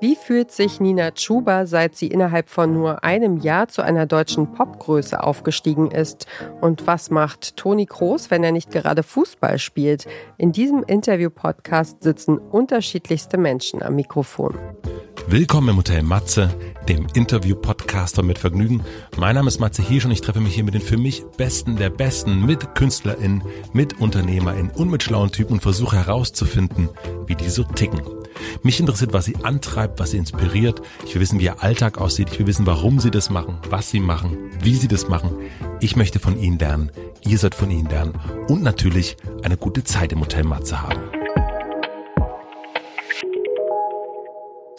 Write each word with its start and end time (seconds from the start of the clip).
Wie 0.00 0.14
fühlt 0.14 0.52
sich 0.52 0.78
Nina 0.78 1.10
Chuba, 1.10 1.66
seit 1.66 1.96
sie 1.96 2.06
innerhalb 2.06 2.48
von 2.48 2.72
nur 2.72 3.02
einem 3.02 3.38
Jahr 3.38 3.66
zu 3.66 3.82
einer 3.82 4.06
deutschen 4.06 4.52
Popgröße 4.52 5.20
aufgestiegen 5.20 5.90
ist? 5.90 6.26
Und 6.60 6.86
was 6.86 7.10
macht 7.10 7.56
Toni 7.56 7.86
Kroos, 7.86 8.30
wenn 8.30 8.44
er 8.44 8.52
nicht 8.52 8.70
gerade 8.70 9.02
Fußball 9.02 9.58
spielt? 9.58 10.06
In 10.36 10.52
diesem 10.52 10.84
Interview-Podcast 10.84 12.04
sitzen 12.04 12.38
unterschiedlichste 12.38 13.38
Menschen 13.38 13.82
am 13.82 13.96
Mikrofon. 13.96 14.54
Willkommen 15.26 15.70
im 15.70 15.76
Hotel 15.78 16.04
Matze, 16.04 16.48
dem 16.88 17.08
Interview-Podcaster 17.12 18.22
mit 18.22 18.38
Vergnügen. 18.38 18.84
Mein 19.16 19.34
Name 19.34 19.48
ist 19.48 19.58
Matze 19.58 19.82
Hirsch 19.82 20.04
und 20.04 20.12
ich 20.12 20.20
treffe 20.20 20.40
mich 20.40 20.54
hier 20.54 20.64
mit 20.64 20.74
den 20.74 20.80
für 20.80 20.96
mich 20.96 21.24
Besten 21.36 21.76
der 21.76 21.90
Besten, 21.90 22.46
mit 22.46 22.76
KünstlerInnen, 22.76 23.42
mit 23.72 24.00
UnternehmerInnen 24.00 24.70
und 24.70 24.90
mit 24.90 25.02
schlauen 25.02 25.32
Typen 25.32 25.54
und 25.54 25.60
versuche 25.60 25.96
herauszufinden, 25.96 26.88
wie 27.26 27.34
die 27.34 27.50
so 27.50 27.64
ticken. 27.64 28.00
Mich 28.62 28.80
interessiert, 28.80 29.12
was 29.12 29.24
sie 29.24 29.36
antreibt, 29.42 30.00
was 30.00 30.10
sie 30.10 30.18
inspiriert. 30.18 30.82
Ich 31.04 31.14
will 31.14 31.22
wissen, 31.22 31.40
wie 31.40 31.44
ihr 31.44 31.62
Alltag 31.62 31.98
aussieht. 31.98 32.28
Ich 32.32 32.38
will 32.38 32.46
wissen, 32.46 32.66
warum 32.66 33.00
sie 33.00 33.10
das 33.10 33.30
machen, 33.30 33.58
was 33.70 33.90
sie 33.90 34.00
machen, 34.00 34.36
wie 34.60 34.74
sie 34.74 34.88
das 34.88 35.08
machen. 35.08 35.36
Ich 35.80 35.96
möchte 35.96 36.18
von 36.18 36.38
ihnen 36.38 36.58
lernen. 36.58 36.90
Ihr 37.24 37.38
sollt 37.38 37.54
von 37.54 37.70
ihnen 37.70 37.88
lernen. 37.88 38.14
Und 38.48 38.62
natürlich 38.62 39.16
eine 39.42 39.56
gute 39.56 39.84
Zeit 39.84 40.12
im 40.12 40.20
Hotel 40.20 40.44
Matze 40.44 40.82
haben. 40.82 41.00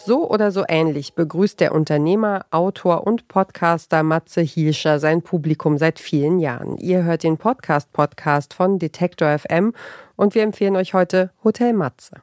So 0.02 0.28
oder 0.30 0.50
so 0.50 0.64
ähnlich 0.66 1.14
begrüßt 1.14 1.60
der 1.60 1.74
Unternehmer, 1.74 2.46
Autor 2.50 3.06
und 3.06 3.28
Podcaster 3.28 4.02
Matze 4.02 4.40
Hielscher 4.40 4.98
sein 4.98 5.20
Publikum 5.20 5.76
seit 5.76 5.98
vielen 5.98 6.38
Jahren. 6.38 6.78
Ihr 6.78 7.04
hört 7.04 7.22
den 7.22 7.36
Podcast-Podcast 7.36 8.54
von 8.54 8.78
Detektor 8.78 9.38
FM 9.38 9.74
und 10.16 10.34
wir 10.34 10.42
empfehlen 10.42 10.76
euch 10.76 10.94
heute 10.94 11.30
Hotel 11.44 11.74
Matze. 11.74 12.22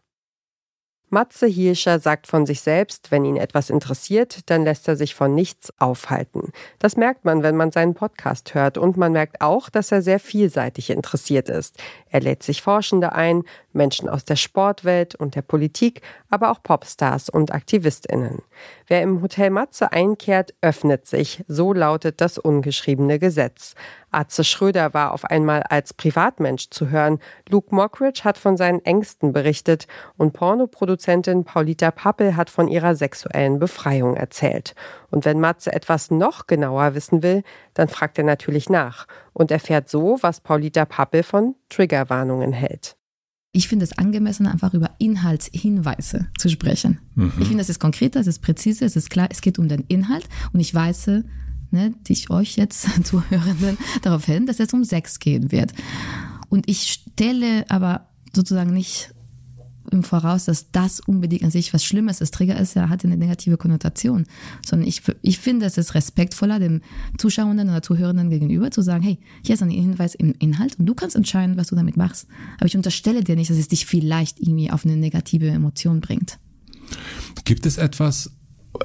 Matze 1.10 1.48
Hirscher 1.48 2.00
sagt 2.00 2.28
von 2.28 2.46
sich 2.46 2.60
selbst, 2.60 3.12
wenn 3.12 3.24
ihn 3.24 3.38
etwas 3.38 3.70
interessiert, 3.70 4.50
dann 4.50 4.66
lässt 4.66 4.90
er 4.90 4.98
sich 4.98 5.16
von 5.16 5.34
nichts 5.34 5.72
aufhalten. 5.80 6.52
Das 6.80 6.98
merkt 6.98 7.24
man, 7.24 7.44
wenn 7.44 7.56
man 7.56 7.72
seinen 7.72 7.94
Podcast 7.94 8.54
hört 8.54 8.78
und 8.78 8.98
man 8.98 9.14
merkt 9.14 9.40
auch, 9.40 9.70
dass 9.70 9.94
er 9.94 10.02
sehr 10.02 10.20
vielseitig 10.20 10.90
interessiert 10.90 11.48
ist. 11.48 11.78
Er 12.10 12.20
lädt 12.20 12.44
sich 12.44 12.62
Forschende 12.62 13.14
ein, 13.14 13.44
Menschen 13.72 14.10
aus 14.10 14.26
der 14.26 14.36
Sportwelt 14.36 15.16
und 15.16 15.36
der 15.36 15.44
Politik, 15.44 16.02
aber 16.30 16.52
auch 16.52 16.62
Popstars 16.62 17.30
und 17.30 17.54
Aktivistinnen. 17.54 18.42
Wer 18.88 19.02
im 19.02 19.22
Hotel 19.22 19.50
Matze 19.50 19.94
einkehrt, 19.94 20.54
öffnet 20.62 21.06
sich, 21.06 21.44
so 21.48 21.72
lautet 21.72 22.20
das 22.20 22.38
ungeschriebene 22.38 23.18
Gesetz. 23.18 23.76
Atze 24.18 24.44
Schröder 24.44 24.96
war 24.96 25.12
auf 25.12 25.26
einmal 25.26 25.62
als 25.62 25.94
Privatmensch 25.94 26.72
zu 26.72 26.90
hören. 26.90 27.20
Luke 27.48 27.74
Mockridge 27.74 28.22
hat 28.24 28.40
von 28.40 28.58
seinen 28.58 28.84
Ängsten 28.84 29.32
berichtet 29.32 29.88
und 30.18 30.34
Pornoproduzentin 30.34 31.44
Paulita 31.44 31.92
Pappel 31.92 32.36
hat 32.36 32.50
von 32.50 32.68
ihrer 32.68 32.96
sexuellen 32.96 33.60
Befreiung 33.60 34.16
erzählt. 34.16 34.74
Und 35.12 35.24
wenn 35.26 35.40
Matze 35.40 35.72
etwas 35.72 36.10
noch 36.10 36.48
genauer 36.48 36.96
wissen 36.96 37.22
will, 37.22 37.44
dann 37.76 37.90
fragt 37.90 38.18
er 38.18 38.24
natürlich 38.24 38.70
nach 38.70 39.06
und 39.34 39.52
erfährt 39.52 39.88
so, 39.88 40.18
was 40.22 40.42
Paulita 40.42 40.86
Pappel 40.86 41.22
von 41.22 41.54
Triggerwarnungen 41.70 42.54
hält. 42.54 42.98
Ich 43.52 43.68
finde 43.68 43.86
es 43.86 43.98
angemessen, 43.98 44.48
einfach 44.48 44.74
über 44.74 44.92
Inhaltshinweise 44.98 46.28
zu 46.38 46.50
sprechen. 46.50 47.00
Mhm. 47.16 47.34
Ich 47.40 47.48
finde, 47.48 47.62
es 47.62 47.70
ist 47.70 47.80
konkreter, 47.80 48.20
es 48.20 48.28
ist 48.28 48.42
präzise, 48.42 48.84
es 48.86 48.96
ist 48.96 49.10
klar, 49.10 49.28
es 49.32 49.42
geht 49.42 49.60
um 49.60 49.68
den 49.68 49.84
Inhalt 49.88 50.28
und 50.54 50.60
ich 50.60 50.74
weise 50.74 51.24
ne, 51.72 51.94
dich 52.08 52.30
euch 52.30 52.56
jetzt 52.56 52.88
Zuhörenden 53.04 53.78
darauf 54.02 54.26
hin, 54.26 54.46
dass 54.46 54.60
es 54.60 54.74
um 54.74 54.84
Sex 54.84 55.20
gehen 55.20 55.52
wird. 55.52 55.74
Und 56.50 56.70
ich 56.70 56.92
stelle 56.92 57.70
aber 57.70 58.08
sozusagen 58.34 58.74
nicht 58.74 59.14
im 59.92 60.04
Voraus, 60.04 60.46
dass 60.46 60.72
das 60.72 61.00
unbedingt 61.00 61.44
an 61.44 61.52
sich 61.52 61.74
was 61.74 61.84
Schlimmes 61.84 62.22
ist. 62.22 62.34
Trigger 62.34 62.60
ist 62.60 62.76
ja, 62.76 62.90
hat 62.90 63.06
eine 63.06 63.18
negative 63.18 63.58
Konnotation. 63.58 64.26
Sondern 64.66 64.88
ich, 64.88 65.02
ich 65.22 65.40
finde, 65.40 65.66
es 65.66 65.78
ist 65.78 65.96
respektvoller 65.96 66.60
dem 66.60 66.82
Zuschauenden 67.18 67.70
oder 67.70 67.82
Zuhörenden 67.82 68.30
gegenüber 68.30 68.72
zu 68.72 68.82
sagen, 68.82 69.04
hey, 69.04 69.20
hier 69.44 69.56
ist 69.56 69.64
ein 69.64 69.70
Hinweis 69.70 70.16
im 70.16 70.34
Inhalt 70.40 70.78
und 70.80 70.86
du 70.86 70.94
kannst 70.94 71.16
entscheiden, 71.16 71.58
was 71.58 71.68
du 71.68 71.76
damit 71.76 71.98
machst. 71.98 72.28
Aber 72.58 72.66
ich 72.66 72.76
unterstelle 72.76 73.24
dir 73.24 73.36
nicht, 73.36 73.50
dass 73.50 73.58
es 73.58 73.68
dich 73.68 73.86
vielleicht 73.86 74.40
irgendwie 74.40 74.72
auf 74.72 74.86
eine 74.86 74.98
negative 74.98 75.48
Emotion 75.48 76.02
bringt. 76.02 76.38
Gibt 77.46 77.66
es 77.66 77.78
etwas, 77.78 78.32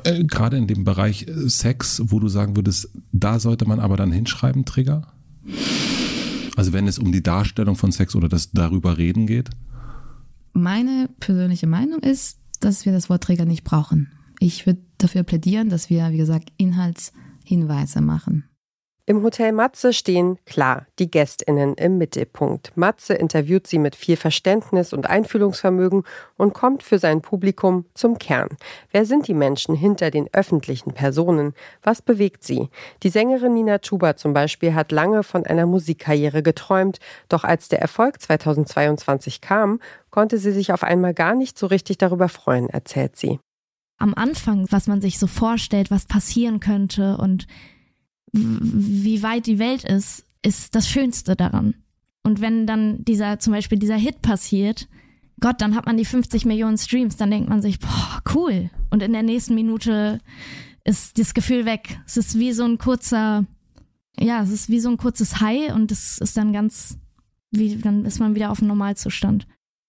äh, 0.05 0.25
gerade 0.25 0.57
in 0.57 0.67
dem 0.67 0.85
Bereich 0.85 1.27
äh, 1.27 1.49
Sex, 1.49 2.03
wo 2.07 2.21
du 2.21 2.29
sagen 2.29 2.57
würdest, 2.57 2.91
da 3.13 3.39
sollte 3.39 3.67
man 3.67 3.81
aber 3.81 3.97
dann 3.97 4.13
hinschreiben, 4.13 4.65
Trigger? 4.65 5.13
Also 6.57 6.73
wenn 6.73 6.87
es 6.87 6.99
um 6.99 7.13
die 7.13 7.23
Darstellung 7.23 7.77
von 7.77 7.93
Sex 7.93 8.15
oder 8.15 8.29
das 8.29 8.53
darüber 8.53 8.99
reden 8.99 9.27
geht? 9.27 9.51
Meine 10.53 11.09
persönliche 11.19 11.67
Meinung 11.67 12.01
ist, 12.01 12.39
dass 12.61 12.85
wir 12.85 12.93
das 12.93 13.09
Wort 13.09 13.25
Träger 13.25 13.45
nicht 13.45 13.65
brauchen. 13.65 14.13
Ich 14.39 14.67
würde 14.67 14.81
dafür 14.99 15.23
plädieren, 15.23 15.69
dass 15.69 15.89
wir, 15.89 16.11
wie 16.11 16.19
gesagt, 16.19 16.53
Inhaltshinweise 16.57 18.01
machen. 18.01 18.45
Im 19.05 19.25
Hotel 19.25 19.51
Matze 19.51 19.93
stehen 19.93 20.39
klar 20.45 20.87
die 21.01 21.11
Gästinnen 21.11 21.75
im 21.75 21.99
Mittelpunkt. 21.99 22.71
Matze 22.77 23.15
interviewt 23.15 23.67
sie 23.67 23.81
mit 23.81 23.97
viel 23.97 24.17
Verständnis 24.17 24.93
und 24.93 25.11
Einfühlungsvermögen 25.11 26.05
und 26.37 26.55
kommt 26.55 26.85
für 26.85 27.01
sein 27.01 27.21
Publikum 27.21 27.85
zum 27.95 28.19
Kern. 28.19 28.51
Wer 28.93 29.05
sind 29.05 29.27
die 29.27 29.35
Menschen 29.35 29.75
hinter 29.75 30.13
den 30.13 30.29
öffentlichen 30.33 30.93
Personen? 30.93 31.55
Was 31.83 32.01
bewegt 32.01 32.45
sie? 32.45 32.69
Die 33.03 33.09
Sängerin 33.09 33.55
Nina 33.55 33.81
Chuba 33.81 34.15
zum 34.15 34.35
Beispiel 34.35 34.73
hat 34.73 34.93
lange 34.93 35.25
von 35.25 35.45
einer 35.47 35.67
Musikkarriere 35.67 36.45
geträumt, 36.45 37.01
doch 37.29 37.43
als 37.43 37.69
der 37.69 37.81
Erfolg 37.81 38.23
2022 38.23 39.41
kam, 39.41 39.81
konnte 40.11 40.39
sie 40.39 40.53
sich 40.53 40.73
auf 40.73 40.85
einmal 40.85 41.13
gar 41.13 41.35
nicht 41.35 41.59
so 41.59 41.67
richtig 41.67 41.99
darüber 41.99 42.29
freuen, 42.29 42.69
erzählt 42.69 43.17
sie. 43.17 43.41
Am 43.99 44.15
Anfang, 44.15 44.67
was 44.71 44.87
man 44.87 45.01
sich 45.01 45.19
so 45.19 45.27
vorstellt, 45.27 45.91
was 45.91 46.07
passieren 46.07 46.61
könnte 46.61 47.17
und 47.17 47.49
wie 48.33 49.23
weit 49.23 49.47
die 49.47 49.59
Welt 49.59 49.85
ist, 49.85 50.25
ist 50.43 50.75
das 50.75 50.89
Schönste 50.89 51.37
daran. 51.37 51.75
Und 52.23 52.41
wenn 52.41 52.67
dann 52.67 53.05
dieser, 53.05 53.39
zum 53.39 53.53
Beispiel 53.53 53.79
dieser 53.79 53.97
Hit 53.97 54.23
passiert, 54.23 54.89
Gott, 55.41 55.61
dann 55.61 55.75
hat 55.75 55.87
man 55.87 55.97
die 55.97 56.05
50 56.05 56.45
Millionen 56.45 56.79
Streams, 56.79 57.17
dann 57.17 57.31
denkt 57.31 57.49
man 57.49 57.63
sich, 57.63 57.81
boah, 57.81 58.23
cool. 58.35 58.71
Und 58.91 59.03
in 59.03 59.13
der 59.13 59.25
nächsten 59.25 59.55
Minute 59.55 60.21
ist 60.85 61.19
das 61.19 61.35
Gefühl 61.35 61.65
weg. 61.67 61.99
Es 62.07 62.17
ist 62.17 62.39
wie 62.39 62.53
so 62.53 62.65
ein 62.65 62.79
kurzer, 62.79 63.45
ja, 64.19 64.43
es 64.43 64.51
ist 64.51 64.69
wie 64.69 64.81
so 64.81 64.89
ein 64.89 64.97
kurzes 64.97 65.41
High 65.41 65.75
und 65.75 65.91
es 65.91 66.19
ist 66.19 66.37
dann 66.37 66.53
ganz, 66.53 66.97
wie, 67.51 67.77
dann 67.77 68.05
ist 68.05 68.21
man 68.21 68.37
wieder 68.37 68.51
auf 68.51 68.61
dem 68.61 68.69
Normalzustand. 68.69 69.47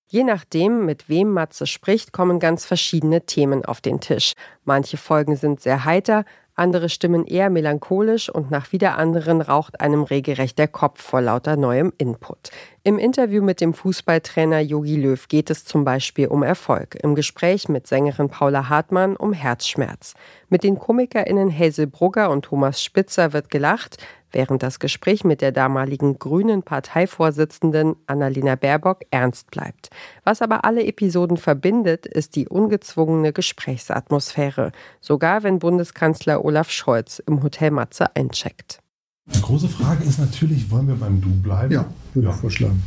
Je 0.10 0.24
nachdem, 0.24 0.86
mit 0.86 1.10
wem 1.10 1.32
Matze 1.32 1.66
spricht, 1.66 2.12
kommen 2.12 2.40
ganz 2.40 2.66
verschiedene 2.66 3.26
Themen 3.26 3.64
auf 3.66 3.82
den 3.82 4.00
Tisch. 4.00 4.34
Manche 4.64 4.98
Folgen 4.98 5.36
sind 5.36 5.62
sehr 5.62 5.86
heiter, 5.86 6.26
andere 6.56 6.90
stimmen 6.90 7.26
eher 7.26 7.50
melancholisch 7.50 8.30
und 8.30 8.52
nach 8.52 8.72
wieder 8.72 8.98
anderen 8.98 9.42
raucht 9.42 9.82
einem 9.82 10.04
regelrecht 10.04 10.58
der 10.60 10.68
Kopf 10.68 11.02
vor 11.02 11.22
lauter 11.22 11.56
neuem 11.56 11.92
Input. 11.98 12.52
Im 12.84 13.00
Interview 13.00 13.42
mit 13.42 13.62
dem 13.62 13.74
Fußballtrainer 13.74 14.60
Jogi 14.60 14.98
Löw 14.98 15.28
geht 15.28 15.50
es 15.50 15.66
zum 15.66 15.84
Beispiel 15.84 16.28
um 16.28 16.44
Erfolg, 16.44 16.96
im 17.02 17.16
Gespräch 17.16 17.70
mit 17.70 17.88
Sängerin 17.88 18.30
Paula 18.30 18.70
Hartmann 18.70 19.16
um 19.16 19.34
Herzschmerz. 19.34 20.14
Mit 20.50 20.64
den 20.64 20.78
KomikerInnen 20.78 21.58
Hazel 21.58 21.88
Brugger 21.88 22.30
und 22.30 22.46
Thomas 22.46 22.84
Spitzer 22.84 23.34
wird 23.34 23.50
gelacht, 23.50 23.98
während 24.34 24.64
das 24.64 24.80
Gespräch 24.80 25.24
mit 25.24 25.42
der 25.42 25.52
damaligen 25.52 26.20
grünen 26.20 26.64
Parteivorsitzenden 26.64 27.96
Annalena 28.08 28.56
Baerbock 28.56 29.02
ernst 29.12 29.52
bleibt. 29.52 29.90
Was 30.24 30.42
aber 30.42 30.66
alle 30.66 30.86
Episoden 30.86 31.38
verbindet, 31.38 32.06
ist 32.06 32.36
die 32.36 32.48
ungezwungene 32.48 33.32
Gesprächsatmosphäre, 33.32 34.72
sogar 35.00 35.44
wenn 35.44 35.60
Bundeskanzler 35.60 36.44
Olaf 36.44 36.70
Scholz 36.70 37.20
im 37.26 37.42
Hotel 37.44 37.72
Matze 37.72 38.16
eincheckt. 38.16 38.80
Die 39.28 39.42
große 39.42 39.70
Frage 39.70 40.04
ist 40.04 40.20
natürlich, 40.20 40.70
wollen 40.70 40.88
wir 40.88 40.96
beim 40.96 41.22
Du 41.22 41.30
bleiben? 41.30 41.72
Ja, 41.74 41.86
würde 42.14 42.28
ja. 42.28 42.34
ich 42.34 42.42
vorschlagen. 42.42 42.84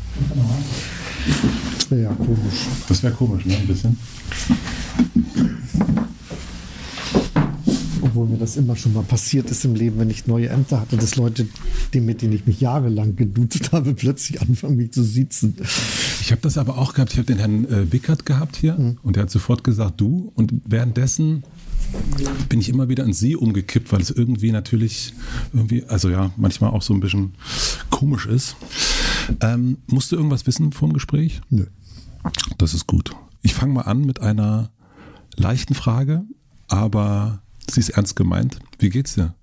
Das 1.74 1.90
wäre 1.90 2.02
ja 2.02 2.12
komisch. 2.14 2.66
Das 2.88 3.02
wäre 3.02 3.14
komisch, 3.14 3.46
ne? 3.46 3.56
Ein 3.56 3.66
bisschen 3.66 3.98
obwohl 8.16 8.28
mir 8.28 8.38
das 8.38 8.56
immer 8.56 8.76
schon 8.76 8.94
mal 8.94 9.02
passiert 9.02 9.50
ist 9.50 9.64
im 9.66 9.74
Leben, 9.74 9.98
wenn 9.98 10.08
ich 10.08 10.26
neue 10.26 10.48
Ämter 10.48 10.80
hatte, 10.80 10.96
dass 10.96 11.16
Leute, 11.16 11.46
die, 11.92 12.00
mit 12.00 12.22
denen 12.22 12.32
ich 12.32 12.46
mich 12.46 12.62
jahrelang 12.62 13.14
geduzt 13.14 13.72
habe, 13.72 13.92
plötzlich 13.92 14.40
anfangen, 14.40 14.76
mich 14.76 14.92
zu 14.92 15.02
siezen. 15.02 15.54
Ich 16.22 16.32
habe 16.32 16.40
das 16.40 16.56
aber 16.56 16.78
auch 16.78 16.94
gehabt. 16.94 17.12
Ich 17.12 17.18
habe 17.18 17.26
den 17.26 17.38
Herrn 17.38 17.66
äh, 17.66 17.92
Wickert 17.92 18.24
gehabt 18.24 18.56
hier 18.56 18.74
mhm. 18.74 18.96
und 19.02 19.16
der 19.16 19.24
hat 19.24 19.30
sofort 19.30 19.64
gesagt, 19.64 20.00
du. 20.00 20.32
Und 20.34 20.54
währenddessen 20.64 21.44
bin 22.48 22.58
ich 22.58 22.70
immer 22.70 22.88
wieder 22.88 23.04
in 23.04 23.12
sie 23.12 23.36
umgekippt, 23.36 23.92
weil 23.92 24.00
es 24.00 24.10
irgendwie 24.10 24.50
natürlich 24.50 25.12
irgendwie, 25.52 25.84
also 25.84 26.08
ja, 26.08 26.32
manchmal 26.38 26.70
auch 26.70 26.82
so 26.82 26.94
ein 26.94 27.00
bisschen 27.00 27.34
komisch 27.90 28.24
ist. 28.24 28.56
Ähm, 29.42 29.76
musst 29.88 30.10
du 30.10 30.16
irgendwas 30.16 30.46
wissen 30.46 30.72
vor 30.72 30.88
dem 30.88 30.94
Gespräch? 30.94 31.42
Nö. 31.50 31.66
Das 32.56 32.72
ist 32.72 32.86
gut. 32.86 33.10
Ich 33.42 33.52
fange 33.52 33.74
mal 33.74 33.82
an 33.82 34.06
mit 34.06 34.22
einer 34.22 34.70
leichten 35.36 35.74
Frage, 35.74 36.24
aber 36.66 37.42
Sie 37.70 37.80
ist 37.80 37.90
ernst 37.90 38.16
gemeint. 38.16 38.58
Wie 38.78 38.90
geht's 38.90 39.14
dir? 39.14 39.34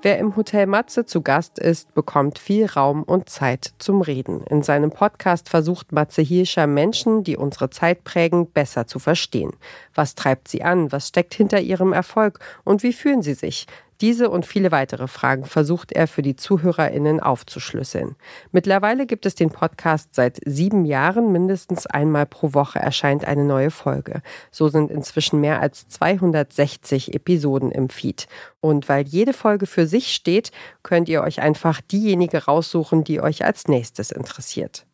Wer 0.00 0.18
im 0.20 0.36
Hotel 0.36 0.66
Matze 0.66 1.06
zu 1.06 1.22
Gast 1.22 1.58
ist, 1.58 1.92
bekommt 1.92 2.38
viel 2.38 2.66
Raum 2.66 3.02
und 3.02 3.28
Zeit 3.28 3.72
zum 3.78 4.00
Reden. 4.00 4.44
In 4.44 4.62
seinem 4.62 4.90
Podcast 4.90 5.48
versucht 5.48 5.90
Matze 5.90 6.22
Hirscher 6.22 6.68
Menschen, 6.68 7.24
die 7.24 7.36
unsere 7.36 7.70
Zeit 7.70 8.04
prägen, 8.04 8.48
besser 8.48 8.86
zu 8.86 9.00
verstehen. 9.00 9.50
Was 9.94 10.14
treibt 10.14 10.46
sie 10.46 10.62
an? 10.62 10.92
Was 10.92 11.08
steckt 11.08 11.34
hinter 11.34 11.60
ihrem 11.60 11.92
Erfolg? 11.92 12.38
Und 12.62 12.84
wie 12.84 12.92
fühlen 12.92 13.22
sie 13.22 13.34
sich? 13.34 13.66
Diese 14.00 14.30
und 14.30 14.46
viele 14.46 14.70
weitere 14.70 15.08
Fragen 15.08 15.44
versucht 15.44 15.90
er 15.92 16.06
für 16.06 16.22
die 16.22 16.36
ZuhörerInnen 16.36 17.18
aufzuschlüsseln. 17.18 18.14
Mittlerweile 18.52 19.06
gibt 19.06 19.26
es 19.26 19.34
den 19.34 19.50
Podcast 19.50 20.14
seit 20.14 20.38
sieben 20.44 20.84
Jahren. 20.84 21.32
Mindestens 21.32 21.86
einmal 21.86 22.26
pro 22.26 22.54
Woche 22.54 22.78
erscheint 22.78 23.24
eine 23.24 23.44
neue 23.44 23.72
Folge. 23.72 24.22
So 24.52 24.68
sind 24.68 24.90
inzwischen 24.90 25.40
mehr 25.40 25.60
als 25.60 25.88
260 25.88 27.14
Episoden 27.14 27.72
im 27.72 27.88
Feed. 27.88 28.28
Und 28.60 28.88
weil 28.88 29.06
jede 29.06 29.32
Folge 29.32 29.66
für 29.66 29.86
sich 29.86 30.14
steht, 30.14 30.52
könnt 30.82 31.08
ihr 31.08 31.22
euch 31.22 31.40
einfach 31.40 31.80
diejenige 31.80 32.44
raussuchen, 32.44 33.02
die 33.02 33.20
euch 33.20 33.44
als 33.44 33.66
nächstes 33.66 34.12
interessiert. 34.12 34.87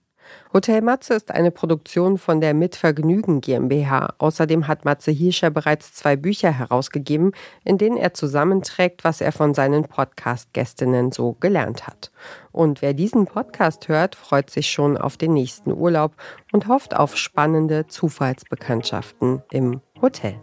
Hotel 0.53 0.81
Matze 0.83 1.15
ist 1.15 1.31
eine 1.31 1.51
Produktion 1.51 2.19
von 2.19 2.41
der 2.41 2.55
Mitvergnügen 2.55 3.41
GmbH. 3.41 4.15
Außerdem 4.19 4.69
hat 4.69 4.85
Matze 4.85 5.11
Hirscher 5.11 5.51
bereits 5.51 5.95
zwei 5.95 6.17
Bücher 6.17 6.53
herausgegeben, 6.53 7.33
in 7.65 7.79
denen 7.79 7.97
er 7.97 8.15
zusammenträgt, 8.15 9.05
was 9.05 9.21
er 9.21 9.33
von 9.33 9.55
seinen 9.55 9.85
Podcast-Gästinnen 9.85 11.13
so 11.13 11.37
gelernt 11.41 11.87
hat. 11.87 12.13
Und 12.53 12.83
wer 12.83 12.95
diesen 12.95 13.27
Podcast 13.27 13.89
hört, 13.89 14.15
freut 14.15 14.51
sich 14.51 14.71
schon 14.71 14.97
auf 14.97 15.17
den 15.17 15.33
nächsten 15.33 15.73
Urlaub 15.73 16.13
und 16.53 16.69
hofft 16.69 16.95
auf 16.95 17.17
spannende 17.17 17.87
Zufallsbekanntschaften 17.87 19.43
im 19.51 19.81
Hotel. 20.01 20.41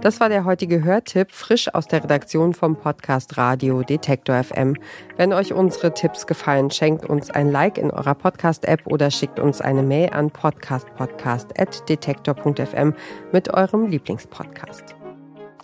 Das 0.00 0.20
war 0.20 0.28
der 0.28 0.44
heutige 0.44 0.84
Hörtipp, 0.84 1.32
frisch 1.32 1.74
aus 1.74 1.88
der 1.88 2.04
Redaktion 2.04 2.54
vom 2.54 2.76
Podcast 2.76 3.36
Radio 3.36 3.82
Detektor 3.82 4.44
FM. 4.44 4.76
Wenn 5.16 5.32
euch 5.32 5.52
unsere 5.52 5.92
Tipps 5.92 6.28
gefallen, 6.28 6.70
schenkt 6.70 7.04
uns 7.04 7.30
ein 7.30 7.50
Like 7.50 7.78
in 7.78 7.90
eurer 7.90 8.14
Podcast-App 8.14 8.86
oder 8.86 9.10
schickt 9.10 9.40
uns 9.40 9.60
eine 9.60 9.82
Mail 9.82 10.10
an 10.10 10.30
podcastpodcast.detektor.fm 10.30 12.94
mit 13.32 13.52
eurem 13.52 13.86
Lieblingspodcast. 13.86 14.94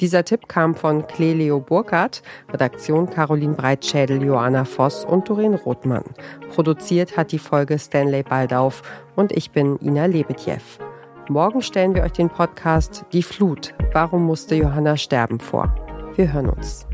Dieser 0.00 0.25
Tipp 0.25 0.48
kam 0.48 0.75
von 0.75 1.06
Clelio 1.06 1.60
Burkhardt, 1.60 2.25
Redaktion 2.52 3.08
Caroline 3.08 3.54
Breitschädel, 3.54 4.20
Joanna 4.20 4.64
Voss 4.64 5.04
und 5.04 5.28
Doreen 5.28 5.54
Rothmann. 5.54 6.02
Produziert 6.52 7.16
hat 7.16 7.30
die 7.30 7.38
Folge 7.38 7.78
Stanley 7.78 8.25
Baldauf 8.25 8.82
und 9.14 9.30
ich 9.30 9.52
bin 9.52 9.78
Ina 9.80 10.06
Lebetjew. 10.06 10.58
Morgen 11.31 11.62
stellen 11.62 11.94
wir 11.94 12.03
euch 12.03 12.12
den 12.12 12.29
Podcast 12.29 13.06
Die 13.15 13.23
Flut. 13.23 13.73
Warum 13.94 14.25
musste 14.25 14.56
Johanna 14.56 14.99
sterben 14.99 15.41
vor? 15.41 15.75
Wir 16.17 16.31
hören 16.31 16.50
uns. 16.50 16.87